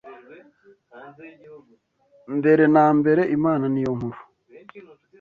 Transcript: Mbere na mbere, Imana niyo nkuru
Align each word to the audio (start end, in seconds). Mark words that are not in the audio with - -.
Mbere 2.37 2.63
na 2.73 2.85
mbere, 2.97 3.21
Imana 3.37 3.65
niyo 3.73 3.91
nkuru 3.97 4.19